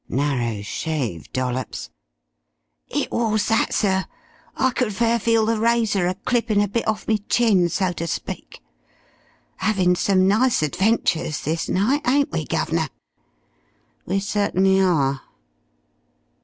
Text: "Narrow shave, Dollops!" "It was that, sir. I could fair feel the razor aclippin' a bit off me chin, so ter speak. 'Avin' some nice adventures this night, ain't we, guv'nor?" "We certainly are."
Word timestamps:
"Narrow 0.09 0.63
shave, 0.63 1.31
Dollops!" 1.31 1.91
"It 2.87 3.11
was 3.11 3.45
that, 3.49 3.71
sir. 3.71 4.05
I 4.55 4.71
could 4.71 4.95
fair 4.95 5.19
feel 5.19 5.45
the 5.45 5.59
razor 5.59 6.07
aclippin' 6.07 6.59
a 6.59 6.67
bit 6.67 6.87
off 6.87 7.07
me 7.07 7.19
chin, 7.19 7.69
so 7.69 7.91
ter 7.91 8.07
speak. 8.07 8.63
'Avin' 9.61 9.93
some 9.93 10.27
nice 10.27 10.63
adventures 10.63 11.41
this 11.41 11.69
night, 11.69 12.01
ain't 12.09 12.31
we, 12.31 12.45
guv'nor?" 12.45 12.89
"We 14.07 14.19
certainly 14.19 14.81
are." 14.81 15.21